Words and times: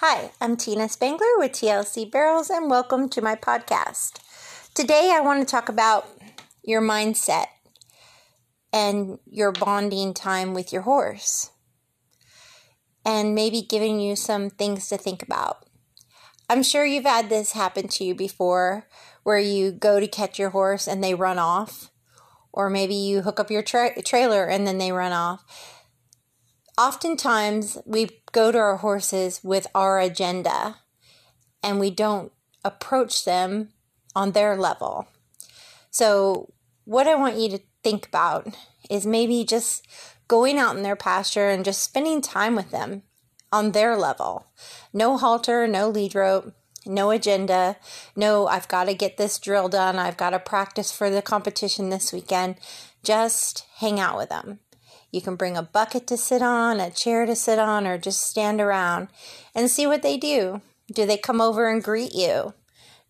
Hi, 0.00 0.30
I'm 0.40 0.56
Tina 0.56 0.88
Spangler 0.88 1.26
with 1.38 1.50
TLC 1.50 2.08
Barrels, 2.08 2.50
and 2.50 2.70
welcome 2.70 3.08
to 3.08 3.20
my 3.20 3.34
podcast. 3.34 4.20
Today, 4.72 5.10
I 5.12 5.20
want 5.20 5.40
to 5.40 5.50
talk 5.50 5.68
about 5.68 6.06
your 6.62 6.80
mindset 6.80 7.46
and 8.72 9.18
your 9.28 9.50
bonding 9.50 10.14
time 10.14 10.54
with 10.54 10.72
your 10.72 10.82
horse, 10.82 11.50
and 13.04 13.34
maybe 13.34 13.60
giving 13.60 13.98
you 13.98 14.14
some 14.14 14.50
things 14.50 14.88
to 14.90 14.96
think 14.96 15.20
about. 15.20 15.66
I'm 16.48 16.62
sure 16.62 16.86
you've 16.86 17.02
had 17.02 17.28
this 17.28 17.54
happen 17.54 17.88
to 17.88 18.04
you 18.04 18.14
before 18.14 18.86
where 19.24 19.40
you 19.40 19.72
go 19.72 19.98
to 19.98 20.06
catch 20.06 20.38
your 20.38 20.50
horse 20.50 20.86
and 20.86 21.02
they 21.02 21.16
run 21.16 21.40
off, 21.40 21.90
or 22.52 22.70
maybe 22.70 22.94
you 22.94 23.22
hook 23.22 23.40
up 23.40 23.50
your 23.50 23.62
tra- 23.64 24.00
trailer 24.02 24.44
and 24.44 24.64
then 24.64 24.78
they 24.78 24.92
run 24.92 25.10
off 25.10 25.44
oftentimes 26.78 27.76
we 27.84 28.08
go 28.32 28.52
to 28.52 28.58
our 28.58 28.76
horses 28.76 29.40
with 29.42 29.66
our 29.74 29.98
agenda 29.98 30.76
and 31.62 31.80
we 31.80 31.90
don't 31.90 32.32
approach 32.64 33.24
them 33.24 33.70
on 34.14 34.32
their 34.32 34.56
level. 34.56 35.08
So, 35.90 36.52
what 36.84 37.06
I 37.06 37.16
want 37.16 37.36
you 37.36 37.50
to 37.50 37.60
think 37.82 38.06
about 38.06 38.56
is 38.88 39.04
maybe 39.04 39.44
just 39.44 39.86
going 40.28 40.58
out 40.58 40.76
in 40.76 40.82
their 40.82 40.96
pasture 40.96 41.48
and 41.48 41.64
just 41.64 41.82
spending 41.82 42.22
time 42.22 42.54
with 42.54 42.70
them 42.70 43.02
on 43.52 43.72
their 43.72 43.96
level. 43.96 44.46
No 44.92 45.18
halter, 45.18 45.66
no 45.66 45.88
lead 45.88 46.14
rope, 46.14 46.54
no 46.86 47.10
agenda. 47.10 47.76
No, 48.16 48.46
I've 48.46 48.68
got 48.68 48.84
to 48.84 48.94
get 48.94 49.16
this 49.16 49.38
drill 49.38 49.68
done. 49.68 49.98
I've 49.98 50.16
got 50.16 50.30
to 50.30 50.38
practice 50.38 50.92
for 50.92 51.10
the 51.10 51.22
competition 51.22 51.90
this 51.90 52.12
weekend. 52.12 52.56
Just 53.02 53.66
hang 53.76 53.98
out 54.00 54.16
with 54.16 54.28
them. 54.28 54.60
You 55.10 55.22
can 55.22 55.36
bring 55.36 55.56
a 55.56 55.62
bucket 55.62 56.06
to 56.08 56.16
sit 56.16 56.42
on, 56.42 56.80
a 56.80 56.90
chair 56.90 57.24
to 57.24 57.34
sit 57.34 57.58
on, 57.58 57.86
or 57.86 57.98
just 57.98 58.26
stand 58.26 58.60
around 58.60 59.08
and 59.54 59.70
see 59.70 59.86
what 59.86 60.02
they 60.02 60.16
do. 60.16 60.60
Do 60.92 61.06
they 61.06 61.16
come 61.16 61.40
over 61.40 61.68
and 61.68 61.82
greet 61.82 62.14
you? 62.14 62.54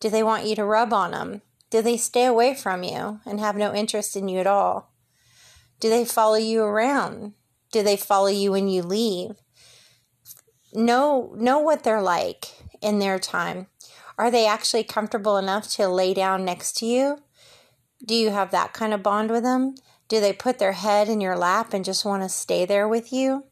Do 0.00 0.08
they 0.08 0.22
want 0.22 0.46
you 0.46 0.54
to 0.56 0.64
rub 0.64 0.92
on 0.92 1.10
them? 1.10 1.42
Do 1.70 1.82
they 1.82 1.96
stay 1.96 2.24
away 2.24 2.54
from 2.54 2.82
you 2.82 3.20
and 3.26 3.40
have 3.40 3.56
no 3.56 3.74
interest 3.74 4.16
in 4.16 4.28
you 4.28 4.38
at 4.38 4.46
all? 4.46 4.92
Do 5.80 5.88
they 5.88 6.04
follow 6.04 6.36
you 6.36 6.62
around? 6.62 7.34
Do 7.72 7.82
they 7.82 7.96
follow 7.96 8.28
you 8.28 8.52
when 8.52 8.68
you 8.68 8.82
leave? 8.82 9.36
Know 10.72 11.32
know 11.36 11.58
what 11.58 11.82
they're 11.82 12.02
like 12.02 12.46
in 12.80 12.98
their 12.98 13.18
time. 13.18 13.66
Are 14.16 14.30
they 14.30 14.46
actually 14.46 14.84
comfortable 14.84 15.36
enough 15.36 15.68
to 15.72 15.88
lay 15.88 16.14
down 16.14 16.44
next 16.44 16.76
to 16.78 16.86
you? 16.86 17.22
Do 18.04 18.14
you 18.14 18.30
have 18.30 18.50
that 18.50 18.72
kind 18.72 18.94
of 18.94 19.02
bond 19.02 19.30
with 19.30 19.42
them? 19.42 19.74
Do 20.08 20.20
they 20.20 20.32
put 20.32 20.58
their 20.58 20.72
head 20.72 21.08
in 21.08 21.20
your 21.20 21.36
lap 21.36 21.74
and 21.74 21.84
just 21.84 22.04
want 22.04 22.22
to 22.22 22.28
stay 22.28 22.64
there 22.64 22.88
with 22.88 23.12
you? 23.12 23.44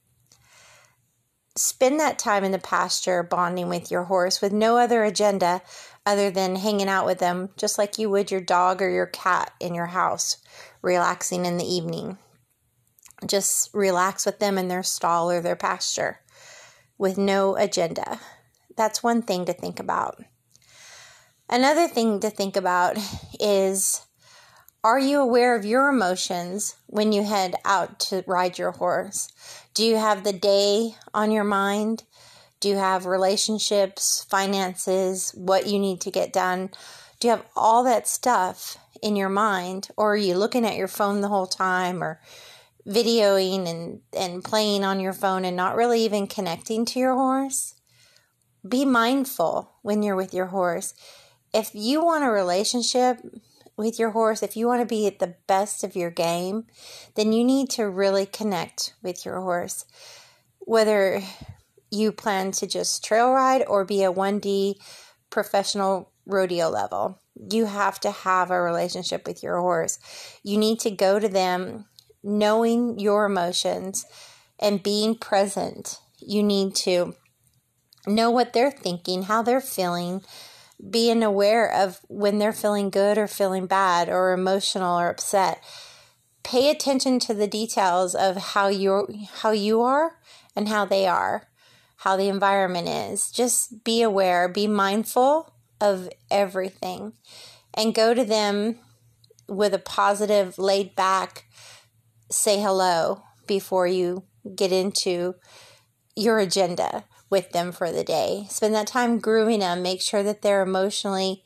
Spend 1.55 2.01
that 2.01 2.19
time 2.19 2.45
in 2.45 2.53
the 2.53 2.59
pasture 2.59 3.23
bonding 3.23 3.69
with 3.69 3.91
your 3.91 4.05
horse 4.05 4.43
with 4.43 4.53
no 4.53 4.77
other 4.77 5.05
agenda 5.05 5.63
other 6.05 6.31
than 6.31 6.57
hanging 6.57 6.89
out 6.89 7.07
with 7.07 7.19
them, 7.19 7.51
just 7.57 7.79
like 7.79 7.99
you 7.99 8.09
would 8.11 8.31
your 8.31 8.41
dog 8.41 8.81
or 8.81 8.89
your 8.89 9.07
cat 9.07 9.53
in 9.61 9.75
your 9.75 9.87
house, 9.87 10.39
relaxing 10.83 11.45
in 11.45 11.57
the 11.57 11.65
evening. 11.65 12.19
Just 13.27 13.71
relax 13.75 14.25
with 14.25 14.39
them 14.39 14.59
in 14.59 14.69
their 14.69 14.83
stall 14.83 15.31
or 15.31 15.41
their 15.41 15.57
pasture 15.57 16.21
with 16.99 17.19
no 17.19 17.57
agenda. 17.57 18.21
That's 18.77 19.03
one 19.03 19.23
thing 19.23 19.47
to 19.47 19.53
think 19.53 19.81
about. 19.81 20.23
Another 21.49 21.89
thing 21.89 22.21
to 22.21 22.31
think 22.31 22.57
about 22.57 22.99
is 23.41 24.06
are 24.87 25.01
you 25.01 25.19
aware 25.21 25.57
of 25.57 25.65
your 25.65 25.89
emotions 25.89 26.77
when 26.87 27.11
you 27.11 27.25
head 27.25 27.57
out 27.65 27.99
to 27.99 28.23
ride 28.25 28.57
your 28.57 28.71
horse? 28.71 29.29
Do 29.75 29.85
you 29.85 29.97
have 29.97 30.23
the 30.23 30.33
day 30.33 30.95
on 31.13 31.33
your 31.33 31.43
mind? 31.43 32.05
Do 32.61 32.69
you 32.69 32.77
have 32.77 33.05
relationships, 33.05 34.25
finances, 34.31 35.33
what 35.35 35.67
you 35.67 35.81
need 35.81 36.01
to 36.03 36.13
get 36.13 36.33
done? 36.33 36.71
Do 37.19 37.27
you 37.27 37.33
have 37.33 37.45
all 37.57 37.83
that 37.83 38.07
stuff 38.07 38.77
in 39.03 39.17
your 39.17 39.29
mind? 39.29 39.89
Or 39.97 40.13
are 40.13 40.17
you 40.17 40.37
looking 40.37 40.65
at 40.65 40.77
your 40.77 40.87
phone 40.87 41.21
the 41.21 41.27
whole 41.27 41.49
time 41.49 42.01
or 42.01 42.21
videoing 42.87 43.69
and, 43.69 44.03
and 44.17 44.45
playing 44.45 44.85
on 44.85 45.01
your 45.01 45.13
phone 45.13 45.45
and 45.45 45.57
not 45.57 45.75
really 45.75 46.03
even 46.03 46.29
connecting 46.29 46.85
to 46.85 47.01
your 47.01 47.15
horse? 47.15 47.75
Be 48.67 48.85
mindful 48.85 49.73
when 49.83 50.05
you're 50.05 50.15
with 50.15 50.33
your 50.33 50.47
horse. 50.47 50.95
If 51.53 51.73
you 51.75 52.05
want 52.05 52.23
a 52.23 52.31
relationship, 52.31 53.19
with 53.77 53.99
your 53.99 54.11
horse, 54.11 54.43
if 54.43 54.57
you 54.57 54.67
want 54.67 54.81
to 54.81 54.87
be 54.87 55.07
at 55.07 55.19
the 55.19 55.35
best 55.47 55.85
of 55.85 55.97
your 55.97 56.11
game, 56.11 56.67
then 57.15 57.33
you 57.33 57.45
need 57.45 57.71
to 57.71 57.89
really 57.89 58.27
connect 58.27 58.95
with 59.03 59.25
your 59.25 59.41
horse. 59.41 59.85
Whether 60.61 61.23
you 61.91 62.13
plan 62.13 62.53
to 62.53 62.67
just 62.67 63.05
trail 63.05 63.33
ride 63.33 63.65
or 63.67 63.85
be 63.85 64.03
a 64.03 64.13
1D 64.13 64.77
professional 65.31 66.11
rodeo 66.25 66.69
level, 66.69 67.21
you 67.51 67.67
have 67.67 68.01
to 68.01 68.11
have 68.11 68.51
a 68.51 68.61
relationship 68.61 69.27
with 69.27 69.43
your 69.43 69.61
horse. 69.61 69.99
You 70.43 70.57
need 70.59 70.81
to 70.81 70.91
go 70.91 71.19
to 71.19 71.29
them 71.29 71.87
knowing 72.23 72.99
your 72.99 73.27
emotions 73.27 74.07
and 74.59 74.83
being 74.83 75.15
present. 75.15 76.01
You 76.19 76.43
need 76.43 76.75
to 76.77 77.15
know 78.07 78.31
what 78.31 78.53
they're 78.53 78.71
thinking, 78.71 79.25
how 79.25 79.43
they're 79.43 79.61
feeling 79.61 80.23
being 80.91 81.23
aware 81.23 81.73
of 81.73 82.01
when 82.09 82.39
they're 82.39 82.53
feeling 82.53 82.91
good 82.91 83.19
or 83.19 83.27
feeling 83.27 83.67
bad 83.67 84.09
or 84.09 84.33
emotional 84.33 84.99
or 84.99 85.09
upset. 85.09 85.63
Pay 86.43 86.71
attention 86.71 87.19
to 87.21 87.35
the 87.35 87.47
details 87.47 88.15
of 88.15 88.37
how 88.37 88.69
you 88.69 89.09
how 89.43 89.51
you 89.51 89.83
are 89.83 90.19
and 90.55 90.69
how 90.69 90.85
they 90.85 91.07
are, 91.07 91.49
how 91.99 92.17
the 92.17 92.29
environment 92.29 92.89
is. 92.89 93.31
Just 93.31 93.85
be 93.85 94.03
aware, 94.03 94.49
be 94.49 94.67
mindful 94.67 95.53
of 95.81 96.09
everything 96.31 97.15
and 97.75 97.95
go 97.95 98.15
to 98.15 98.25
them 98.25 98.77
with 99.49 99.75
a 99.75 99.79
positive, 99.79 100.59
laid 100.59 100.95
back 100.95 101.45
say 102.31 102.61
hello 102.61 103.23
before 103.47 103.87
you 103.87 104.25
get 104.55 104.73
into 104.73 105.35
your 106.17 106.39
agenda 106.39 107.05
with 107.31 107.51
them 107.51 107.73
for 107.73 107.91
the 107.91 108.05
day. 108.05 108.47
Spend 108.49 108.75
that 108.75 108.87
time 108.87 109.19
grooming 109.19 109.61
them, 109.61 109.83
make 109.83 110.01
sure 110.01 110.23
that 110.23 110.43
they're 110.43 110.63
emotionally 110.63 111.45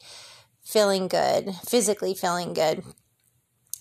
feeling 0.63 1.09
good, 1.09 1.55
physically 1.67 2.15
feeling 2.15 2.53
good. 2.53 2.85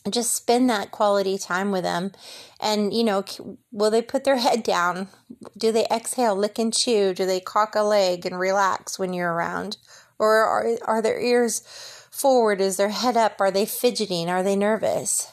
Just 0.09 0.33
spend 0.33 0.69
that 0.69 0.91
quality 0.91 1.37
time 1.37 1.71
with 1.71 1.83
them. 1.83 2.13
And, 2.59 2.93
you 2.93 3.03
know, 3.03 3.23
will 3.71 3.91
they 3.91 4.01
put 4.01 4.23
their 4.23 4.37
head 4.47 4.63
down? 4.63 5.09
Do 5.57 5.71
they 5.71 5.85
exhale, 5.91 6.35
lick 6.35 6.57
and 6.57 6.73
chew? 6.73 7.13
Do 7.13 7.25
they 7.25 7.39
cock 7.39 7.75
a 7.75 7.81
leg 7.81 8.25
and 8.25 8.39
relax 8.39 8.97
when 8.97 9.13
you're 9.13 9.33
around? 9.33 9.77
Or 10.17 10.43
are, 10.43 10.77
are 10.85 11.01
their 11.01 11.19
ears 11.19 11.61
forward? 12.09 12.59
Is 12.61 12.77
their 12.77 12.89
head 12.89 13.17
up? 13.17 13.39
Are 13.39 13.51
they 13.51 13.65
fidgeting? 13.65 14.29
Are 14.29 14.43
they 14.43 14.55
nervous? 14.55 15.31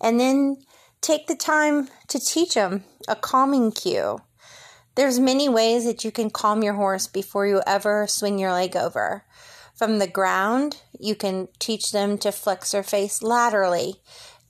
And 0.00 0.18
then 0.18 0.58
take 1.00 1.26
the 1.26 1.36
time 1.36 1.88
to 2.08 2.18
teach 2.18 2.54
them 2.54 2.84
a 3.08 3.16
calming 3.16 3.72
cue 3.72 4.18
there's 4.94 5.18
many 5.18 5.48
ways 5.48 5.84
that 5.84 6.04
you 6.04 6.10
can 6.10 6.30
calm 6.30 6.62
your 6.62 6.74
horse 6.74 7.06
before 7.06 7.46
you 7.46 7.62
ever 7.66 8.06
swing 8.06 8.38
your 8.38 8.52
leg 8.52 8.76
over. 8.76 9.24
From 9.74 9.98
the 9.98 10.06
ground, 10.06 10.82
you 10.98 11.14
can 11.14 11.48
teach 11.58 11.92
them 11.92 12.18
to 12.18 12.30
flex 12.30 12.72
their 12.72 12.82
face 12.82 13.22
laterally 13.22 13.96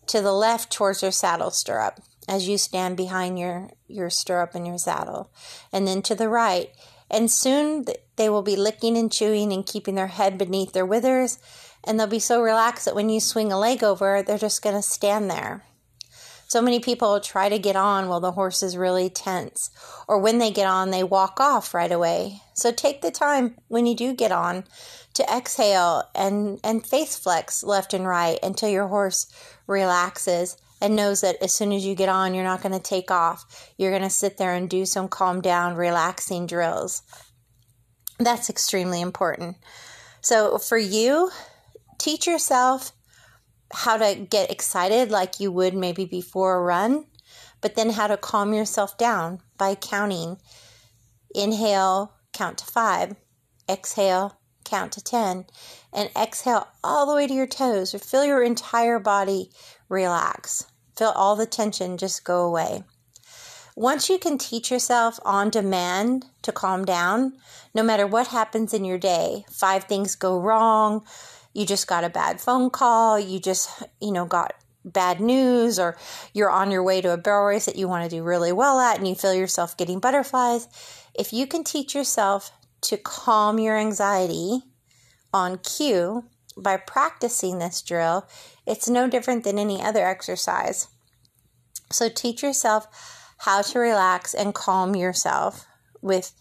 to 0.07 0.21
the 0.21 0.33
left 0.33 0.73
towards 0.73 1.01
their 1.01 1.13
saddle 1.13 1.51
stirrup 1.51 2.01
as 2.29 2.49
you 2.49 2.59
stand 2.59 2.97
behind 2.97 3.39
your, 3.39 3.71
your 3.89 4.11
stirrup 4.11 4.55
and 4.55 4.67
your 4.67 4.79
saddle, 4.79 5.31
and 5.73 5.87
then 5.87 6.03
to 6.03 6.15
the 6.15 6.29
right. 6.29 6.71
And 7.11 7.31
soon 7.31 7.87
they 8.17 8.29
will 8.29 8.43
be 8.43 8.57
licking 8.57 8.97
and 8.97 9.13
chewing 9.13 9.53
and 9.53 9.67
keeping 9.67 9.95
their 9.95 10.09
head 10.09 10.39
beneath 10.39 10.73
their 10.73 10.87
withers, 10.87 11.39
and 11.85 11.99
they'll 11.99 12.07
be 12.07 12.19
so 12.19 12.41
relaxed 12.41 12.85
that 12.85 12.95
when 12.95 13.09
you 13.09 13.21
swing 13.21 13.53
a 13.53 13.59
leg 13.59 13.83
over, 13.83 14.23
they're 14.23 14.39
just 14.39 14.63
going 14.63 14.77
to 14.77 14.83
stand 14.83 15.31
there. 15.31 15.65
So 16.53 16.61
many 16.61 16.81
people 16.81 17.19
try 17.19 17.49
to 17.49 17.59
get 17.59 17.77
on 17.77 18.09
while 18.09 18.21
the 18.21 18.33
horse 18.33 18.63
is 18.63 18.77
really 18.77 19.09
tense, 19.09 19.71
or 20.07 20.19
when 20.19 20.37
they 20.37 20.51
get 20.51 20.67
on, 20.67 20.91
they 20.91 21.03
walk 21.03 21.41
off 21.41 21.73
right 21.73 21.91
away. 21.91 22.43
So 22.53 22.71
take 22.71 23.01
the 23.01 23.11
time 23.11 23.57
when 23.69 23.87
you 23.87 23.97
do 23.97 24.13
get 24.13 24.33
on 24.33 24.65
to 25.15 25.23
exhale 25.35 26.03
and, 26.15 26.61
and 26.63 26.87
face 26.87 27.17
flex 27.17 27.65
left 27.65 27.95
and 27.95 28.07
right 28.07 28.39
until 28.43 28.69
your 28.69 28.89
horse 28.89 29.33
relaxes 29.67 30.59
and 30.79 30.95
knows 30.95 31.23
that 31.23 31.43
as 31.43 31.55
soon 31.55 31.73
as 31.73 31.87
you 31.87 31.95
get 31.95 32.11
on, 32.11 32.35
you're 32.35 32.45
not 32.45 32.61
going 32.61 32.75
to 32.75 32.79
take 32.79 33.11
off. 33.11 33.73
You're 33.79 33.91
going 33.91 34.03
to 34.03 34.11
sit 34.11 34.37
there 34.37 34.55
and 34.55 34.69
do 34.69 34.85
some 34.85 35.09
calm 35.09 35.41
down, 35.41 35.75
relaxing 35.75 36.47
drills. 36.47 37.01
That's 38.19 38.51
extremely 38.51 39.01
important. 39.01 39.57
So 40.21 40.59
for 40.59 40.77
you, 40.77 41.31
teach 41.97 42.27
yourself 42.27 42.93
how 43.73 43.97
to 43.97 44.15
get 44.15 44.51
excited 44.51 45.11
like 45.11 45.41
you 45.41 45.51
would 45.53 45.75
maybe 45.75 46.05
before 46.05 46.57
a 46.57 46.63
run, 46.63 47.07
but 47.61 47.75
then 47.75 47.91
how 47.91 48.07
to 48.07 48.17
calm 48.17 48.53
yourself 48.53 48.99
down 48.99 49.41
by 49.57 49.75
counting. 49.75 50.39
Inhale, 51.35 52.13
count 52.33 52.59
to 52.59 52.67
five. 52.67 53.17
Exhale, 53.69 54.39
count 54.65 54.93
to 54.93 55.03
10. 55.03 55.47
And 55.93 56.11
exhale 56.17 56.69
all 56.83 57.07
the 57.07 57.15
way 57.15 57.27
to 57.27 57.35
your 57.35 57.47
toes. 57.47 57.95
Or 57.95 57.99
feel 57.99 58.25
your 58.25 58.43
entire 58.43 58.99
body 58.99 59.51
relax. 59.89 60.67
Feel 60.97 61.11
all 61.11 61.37
the 61.37 61.47
tension 61.47 61.97
just 61.97 62.25
go 62.25 62.45
away. 62.45 62.83
Once 63.75 64.11
you 64.11 64.19
can 64.19 64.37
teach 64.37 64.71
yourself 64.71 65.19
on 65.25 65.49
demand 65.49 66.27
to 66.43 66.53
calm 66.53 66.85
down, 66.85 67.33
no 67.75 67.83
matter 67.83 68.07
what 68.07 68.27
happens 68.27 68.75
in 68.75 68.85
your 68.85 68.99
day, 68.99 69.47
five 69.51 69.85
things 69.85 70.15
go 70.15 70.39
wrong, 70.39 71.03
you 71.53 71.67
just 71.67 71.87
got 71.87 72.05
a 72.05 72.11
bad 72.11 72.41
phone 72.41 72.71
call, 72.71 73.19
you 73.19 73.39
just, 73.39 73.71
you 74.01 74.13
know, 74.13 74.25
got 74.25 74.55
bad 74.85 75.21
news, 75.21 75.79
or 75.79 75.97
you're 76.33 76.51
on 76.51 76.71
your 76.71 76.83
way 76.83 77.01
to 77.01 77.13
a 77.13 77.17
barrel 77.17 77.47
race 77.47 77.67
that 77.67 77.77
you 77.77 77.87
want 77.89 78.03
to 78.09 78.17
do 78.17 78.23
really 78.23 78.53
well 78.53 78.81
at 78.81 78.99
and 78.99 79.07
you 79.07 79.15
feel 79.15 79.35
yourself 79.35 79.77
getting 79.77 80.01
butterflies. 80.01 80.67
If 81.15 81.33
you 81.33 81.47
can 81.47 81.63
teach 81.63 81.95
yourself 81.95 82.51
to 82.83 82.97
calm 82.97 83.59
your 83.59 83.79
anxiety 83.79 84.63
on 85.33 85.59
cue 85.59 86.25
by 86.57 86.77
practicing 86.77 87.59
this 87.59 87.81
drill, 87.81 88.27
it's 88.67 88.89
no 88.89 89.09
different 89.09 89.45
than 89.45 89.59
any 89.59 89.81
other 89.81 90.05
exercise. 90.05 90.89
So 91.91 92.09
teach 92.09 92.43
yourself 92.43 92.87
how 93.39 93.63
to 93.63 93.79
relax 93.79 94.35
and 94.35 94.55
calm 94.55 94.97
yourself 94.97 95.67
with 96.01 96.33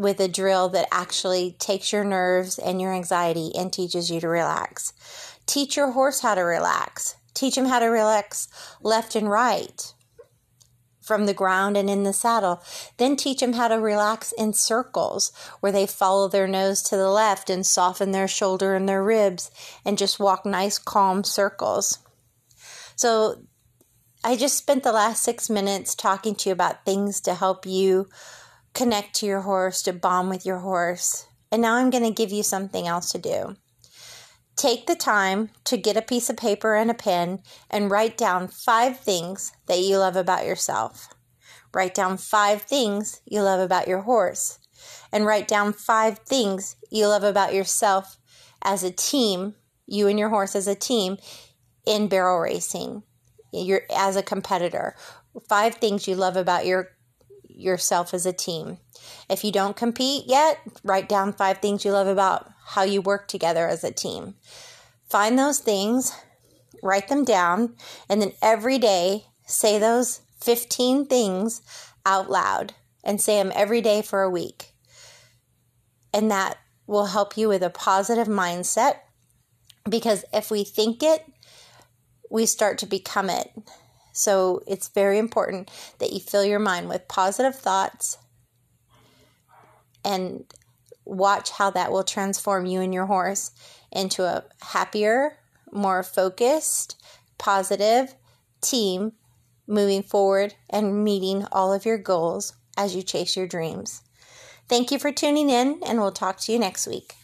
with 0.00 0.18
a 0.18 0.28
drill 0.28 0.70
that 0.70 0.88
actually 0.90 1.54
takes 1.58 1.92
your 1.92 2.04
nerves 2.04 2.58
and 2.58 2.80
your 2.80 2.92
anxiety 2.92 3.52
and 3.54 3.70
teaches 3.70 4.10
you 4.10 4.18
to 4.20 4.28
relax. 4.28 4.94
Teach 5.44 5.76
your 5.76 5.92
horse 5.92 6.20
how 6.20 6.34
to 6.34 6.40
relax. 6.40 7.16
Teach 7.34 7.56
him 7.56 7.66
how 7.66 7.78
to 7.80 7.86
relax 7.86 8.48
left 8.82 9.14
and 9.14 9.30
right 9.30 9.92
from 11.02 11.26
the 11.26 11.34
ground 11.34 11.76
and 11.76 11.90
in 11.90 12.04
the 12.04 12.12
saddle. 12.12 12.62
Then 12.96 13.14
teach 13.14 13.42
him 13.42 13.52
how 13.54 13.68
to 13.68 13.74
relax 13.74 14.32
in 14.32 14.54
circles 14.54 15.32
where 15.60 15.72
they 15.72 15.86
follow 15.86 16.28
their 16.28 16.48
nose 16.48 16.82
to 16.84 16.96
the 16.96 17.10
left 17.10 17.50
and 17.50 17.66
soften 17.66 18.12
their 18.12 18.28
shoulder 18.28 18.74
and 18.74 18.88
their 18.88 19.02
ribs 19.02 19.50
and 19.84 19.98
just 19.98 20.18
walk 20.18 20.46
nice, 20.46 20.78
calm 20.78 21.24
circles. 21.24 21.98
So 22.96 23.42
I 24.24 24.36
just 24.36 24.56
spent 24.56 24.82
the 24.82 24.92
last 24.92 25.22
six 25.22 25.50
minutes 25.50 25.94
talking 25.94 26.34
to 26.36 26.48
you 26.48 26.52
about 26.52 26.84
things 26.84 27.20
to 27.22 27.34
help 27.34 27.66
you 27.66 28.08
connect 28.74 29.14
to 29.16 29.26
your 29.26 29.42
horse, 29.42 29.82
to 29.82 29.92
bond 29.92 30.30
with 30.30 30.46
your 30.46 30.58
horse. 30.58 31.26
And 31.52 31.62
now 31.62 31.74
I'm 31.74 31.90
going 31.90 32.04
to 32.04 32.10
give 32.10 32.30
you 32.30 32.42
something 32.42 32.86
else 32.86 33.10
to 33.12 33.18
do. 33.18 33.56
Take 34.56 34.86
the 34.86 34.94
time 34.94 35.50
to 35.64 35.76
get 35.76 35.96
a 35.96 36.02
piece 36.02 36.28
of 36.28 36.36
paper 36.36 36.74
and 36.74 36.90
a 36.90 36.94
pen 36.94 37.40
and 37.70 37.90
write 37.90 38.16
down 38.16 38.48
five 38.48 39.00
things 39.00 39.52
that 39.66 39.78
you 39.80 39.98
love 39.98 40.16
about 40.16 40.44
yourself. 40.44 41.08
Write 41.72 41.94
down 41.94 42.16
five 42.16 42.62
things 42.62 43.20
you 43.24 43.42
love 43.42 43.60
about 43.60 43.88
your 43.88 44.02
horse. 44.02 44.58
And 45.12 45.26
write 45.26 45.48
down 45.48 45.72
five 45.72 46.18
things 46.20 46.76
you 46.90 47.06
love 47.06 47.24
about 47.24 47.54
yourself 47.54 48.18
as 48.62 48.82
a 48.82 48.90
team, 48.90 49.54
you 49.86 50.08
and 50.08 50.18
your 50.18 50.28
horse 50.28 50.54
as 50.54 50.66
a 50.66 50.74
team 50.74 51.16
in 51.86 52.08
barrel 52.08 52.40
racing 52.40 53.02
you're 53.52 53.82
as 53.94 54.16
a 54.16 54.22
competitor. 54.22 54.94
Five 55.48 55.76
things 55.76 56.08
you 56.08 56.14
love 56.14 56.36
about 56.36 56.66
your 56.66 56.90
yourself 57.60 58.12
as 58.14 58.26
a 58.26 58.32
team. 58.32 58.78
If 59.28 59.44
you 59.44 59.52
don't 59.52 59.76
compete 59.76 60.24
yet, 60.26 60.60
write 60.84 61.08
down 61.08 61.32
five 61.32 61.58
things 61.58 61.84
you 61.84 61.92
love 61.92 62.06
about 62.06 62.50
how 62.66 62.82
you 62.82 63.00
work 63.00 63.28
together 63.28 63.66
as 63.66 63.84
a 63.84 63.90
team. 63.90 64.34
Find 65.08 65.38
those 65.38 65.58
things, 65.58 66.16
write 66.82 67.08
them 67.08 67.24
down, 67.24 67.74
and 68.08 68.22
then 68.22 68.32
every 68.42 68.78
day 68.78 69.24
say 69.46 69.78
those 69.78 70.20
15 70.40 71.06
things 71.06 71.62
out 72.06 72.30
loud 72.30 72.74
and 73.04 73.20
say 73.20 73.36
them 73.36 73.52
every 73.54 73.80
day 73.80 74.02
for 74.02 74.22
a 74.22 74.30
week. 74.30 74.72
And 76.12 76.30
that 76.30 76.58
will 76.86 77.06
help 77.06 77.36
you 77.36 77.48
with 77.48 77.62
a 77.62 77.70
positive 77.70 78.28
mindset 78.28 78.96
because 79.88 80.24
if 80.32 80.50
we 80.50 80.64
think 80.64 81.02
it, 81.02 81.24
we 82.30 82.46
start 82.46 82.78
to 82.78 82.86
become 82.86 83.28
it. 83.30 83.52
So 84.12 84.62
it's 84.66 84.88
very 84.88 85.18
important 85.18 85.70
that 85.98 86.12
you 86.12 86.20
fill 86.20 86.44
your 86.44 86.58
mind 86.58 86.88
with 86.88 87.08
positive 87.08 87.54
thoughts 87.54 88.18
and 90.04 90.44
watch 91.04 91.50
how 91.50 91.70
that 91.70 91.92
will 91.92 92.04
transform 92.04 92.66
you 92.66 92.80
and 92.80 92.94
your 92.94 93.06
horse 93.06 93.50
into 93.92 94.24
a 94.24 94.44
happier, 94.60 95.38
more 95.72 96.02
focused, 96.02 97.02
positive 97.38 98.14
team 98.60 99.12
moving 99.66 100.02
forward 100.02 100.54
and 100.68 101.04
meeting 101.04 101.46
all 101.52 101.72
of 101.72 101.84
your 101.84 101.98
goals 101.98 102.54
as 102.76 102.94
you 102.94 103.02
chase 103.02 103.36
your 103.36 103.46
dreams. 103.46 104.02
Thank 104.68 104.90
you 104.90 104.98
for 104.98 105.10
tuning 105.10 105.50
in, 105.50 105.80
and 105.84 105.98
we'll 105.98 106.12
talk 106.12 106.38
to 106.40 106.52
you 106.52 106.58
next 106.58 106.86
week. 106.86 107.14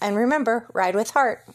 And 0.00 0.16
remember, 0.16 0.68
ride 0.74 0.94
with 0.94 1.10
heart. 1.10 1.46